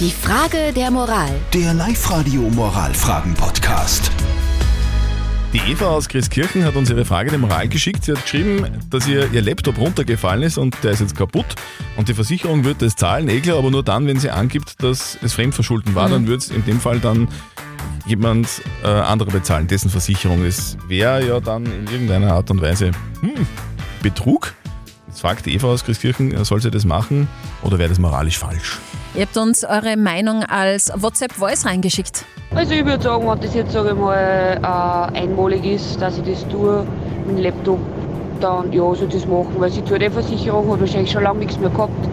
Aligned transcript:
Die 0.00 0.10
Frage 0.10 0.72
der 0.74 0.90
Moral. 0.90 1.30
Der 1.52 1.72
Live-Radio 1.72 2.40
Moralfragen-Podcast. 2.50 4.10
Die 5.52 5.58
Eva 5.70 5.86
aus 5.86 6.08
Christkirchen 6.08 6.64
hat 6.64 6.74
uns 6.74 6.90
ihre 6.90 7.04
Frage 7.04 7.30
der 7.30 7.38
Moral 7.38 7.68
geschickt. 7.68 8.04
Sie 8.04 8.10
hat 8.10 8.22
geschrieben, 8.22 8.66
dass 8.90 9.06
ihr 9.06 9.32
ihr 9.32 9.40
Laptop 9.40 9.78
runtergefallen 9.78 10.42
ist 10.42 10.58
und 10.58 10.76
der 10.82 10.90
ist 10.90 11.00
jetzt 11.00 11.16
kaputt. 11.16 11.46
Und 11.96 12.08
die 12.08 12.14
Versicherung 12.14 12.64
wird 12.64 12.82
das 12.82 12.96
zahlen, 12.96 13.28
eh 13.28 13.40
klar, 13.40 13.58
aber 13.58 13.70
nur 13.70 13.84
dann, 13.84 14.08
wenn 14.08 14.18
sie 14.18 14.30
angibt, 14.30 14.82
dass 14.82 15.16
es 15.22 15.32
Fremdverschulden 15.32 15.94
war, 15.94 16.08
dann 16.08 16.26
wird 16.26 16.40
es 16.40 16.50
in 16.50 16.64
dem 16.64 16.80
Fall 16.80 16.98
dann 16.98 17.28
jemand 18.04 18.48
äh, 18.82 18.88
anderer 18.88 19.30
bezahlen, 19.30 19.68
dessen 19.68 19.90
Versicherung. 19.90 20.44
Es 20.44 20.76
wäre 20.88 21.24
ja 21.24 21.38
dann 21.38 21.66
in 21.66 21.86
irgendeiner 21.86 22.32
Art 22.32 22.50
und 22.50 22.60
Weise 22.60 22.90
hm, 23.20 23.46
Betrug. 24.02 24.54
Jetzt 25.06 25.20
fragt 25.20 25.46
die 25.46 25.54
Eva 25.54 25.68
aus 25.68 25.84
Christkirchen, 25.84 26.44
soll 26.44 26.60
sie 26.60 26.72
das 26.72 26.84
machen 26.84 27.28
oder 27.62 27.78
wäre 27.78 27.90
das 27.90 28.00
moralisch 28.00 28.38
falsch? 28.38 28.80
Ihr 29.16 29.22
habt 29.22 29.36
uns 29.36 29.62
eure 29.62 29.96
Meinung 29.96 30.42
als 30.42 30.90
WhatsApp-Voice 30.92 31.66
reingeschickt. 31.66 32.24
Also 32.52 32.72
ich 32.72 32.84
würde 32.84 33.00
sagen, 33.00 33.28
wenn 33.28 33.40
das 33.40 33.54
jetzt 33.54 33.70
sage 33.70 33.90
ich 33.90 33.94
mal 33.94 34.58
äh, 34.60 35.16
einmalig 35.16 35.64
ist, 35.64 36.02
dass 36.02 36.18
ich 36.18 36.24
das 36.24 36.48
tue 36.48 36.84
mit 37.24 37.38
dem 37.38 37.42
Laptop, 37.44 37.78
dann 38.40 38.72
ja, 38.72 38.92
soll 38.92 39.06
das 39.08 39.24
machen, 39.26 39.54
weil 39.58 39.70
sie 39.70 39.82
tut 39.82 40.02
die 40.02 40.10
Versicherung, 40.10 40.68
hat 40.72 40.80
wahrscheinlich 40.80 41.12
schon 41.12 41.22
lange 41.22 41.38
nichts 41.38 41.60
mehr 41.60 41.70
gehabt. 41.70 42.08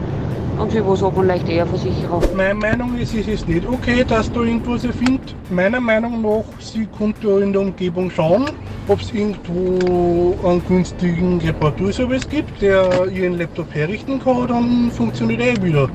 Und 0.60 0.72
für 0.72 0.88
was 0.88 1.02
hat 1.02 1.16
man 1.16 1.26
leicht 1.26 1.50
eher 1.50 1.66
Versicherung? 1.66 2.22
Meine 2.36 2.54
Meinung 2.54 2.96
ist, 3.00 3.16
es 3.16 3.28
ist 3.28 3.48
nicht 3.48 3.68
okay, 3.68 4.04
dass 4.08 4.32
da 4.32 4.42
irgendwas 4.42 4.84
erfindet. 4.84 5.34
Meiner 5.50 5.82
Meinung 5.82 6.22
nach, 6.22 6.44
sie 6.60 6.86
kommt 6.86 7.16
da 7.24 7.40
in 7.40 7.52
der 7.52 7.64
Umgebung 7.64 8.12
schauen, 8.12 8.46
ob 8.88 9.02
es 9.02 9.12
irgendwo 9.12 10.36
einen 10.48 10.64
günstigen 10.68 11.42
Reparaturservice 11.42 12.30
gibt, 12.30 12.62
der 12.62 13.08
ihren 13.08 13.40
Laptop 13.40 13.74
herrichten 13.74 14.24
kann, 14.24 14.48
dann 14.48 14.92
funktioniert 14.92 15.42
er 15.42 15.64
wieder. 15.64 15.90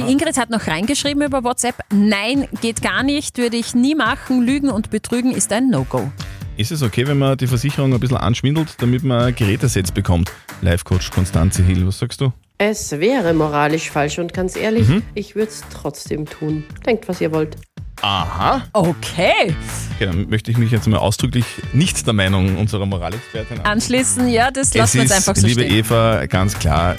Die 0.00 0.10
Ingrid 0.10 0.38
hat 0.38 0.48
noch 0.48 0.66
reingeschrieben 0.66 1.22
über 1.22 1.44
WhatsApp. 1.44 1.74
Nein, 1.92 2.48
geht 2.62 2.80
gar 2.80 3.02
nicht, 3.02 3.36
würde 3.36 3.58
ich 3.58 3.74
nie 3.74 3.94
machen. 3.94 4.40
Lügen 4.40 4.70
und 4.70 4.88
Betrügen 4.88 5.30
ist 5.30 5.52
ein 5.52 5.68
No-Go. 5.68 6.10
Ist 6.56 6.72
es 6.72 6.82
okay, 6.82 7.06
wenn 7.06 7.18
man 7.18 7.36
die 7.36 7.46
Versicherung 7.46 7.92
ein 7.92 8.00
bisschen 8.00 8.16
anschwindelt, 8.16 8.76
damit 8.78 9.02
man 9.02 9.24
ein 9.24 9.34
Gerätesetz 9.34 9.90
bekommt? 9.90 10.32
Live-Coach 10.62 11.10
Konstanze 11.10 11.62
Hill, 11.62 11.86
was 11.86 11.98
sagst 11.98 12.22
du? 12.22 12.32
Es 12.56 12.92
wäre 12.92 13.34
moralisch 13.34 13.90
falsch 13.90 14.18
und 14.18 14.32
ganz 14.32 14.56
ehrlich, 14.56 14.86
ich 15.14 15.34
würde 15.34 15.50
es 15.50 15.62
trotzdem 15.70 16.24
tun. 16.24 16.64
Denkt, 16.86 17.06
was 17.06 17.20
ihr 17.20 17.30
wollt. 17.32 17.58
Aha. 18.00 18.62
Okay. 18.72 19.54
Okay, 19.96 20.06
dann 20.06 20.30
möchte 20.30 20.50
ich 20.50 20.56
mich 20.56 20.70
jetzt 20.70 20.88
mal 20.88 20.96
ausdrücklich 20.96 21.44
nicht 21.74 22.06
der 22.06 22.14
Meinung 22.14 22.56
unserer 22.56 22.86
Moralexpertin 22.86 23.58
an. 23.58 23.66
Anschließen, 23.66 24.30
ja, 24.30 24.50
das 24.50 24.72
lassen 24.72 24.94
wir 24.94 25.02
jetzt 25.02 25.10
ist, 25.10 25.28
einfach 25.28 25.38
so 25.38 25.46
liebe 25.46 25.60
stehen. 25.60 25.76
Eva, 25.76 26.24
ganz 26.24 26.58
klar, 26.58 26.96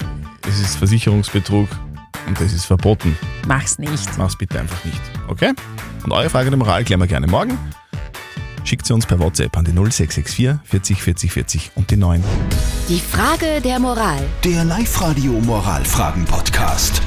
es 0.48 0.60
ist 0.60 0.76
Versicherungsbetrug 0.76 1.68
und 2.26 2.40
das 2.40 2.52
ist 2.52 2.64
verboten. 2.64 3.16
Mach's 3.46 3.78
nicht. 3.78 4.18
Mach's 4.18 4.36
bitte 4.36 4.60
einfach 4.60 4.84
nicht. 4.84 5.00
Okay? 5.28 5.52
Und 6.04 6.12
eure 6.12 6.30
Frage 6.30 6.50
der 6.50 6.58
Moral 6.58 6.84
klären 6.84 7.00
wir 7.00 7.06
gerne 7.06 7.26
morgen. 7.26 7.58
Schickt 8.64 8.86
sie 8.86 8.94
uns 8.94 9.06
per 9.06 9.18
WhatsApp 9.18 9.56
an 9.56 9.64
die 9.64 9.72
0664 9.72 10.58
40 10.64 11.02
40 11.02 11.32
40 11.32 11.70
und 11.74 11.90
die 11.90 11.96
9. 11.96 12.22
Die 12.88 13.00
Frage 13.00 13.60
der 13.60 13.78
Moral. 13.80 14.22
Der 14.44 14.64
Live-Radio 14.64 15.32
Moralfragen-Podcast. 15.32 17.02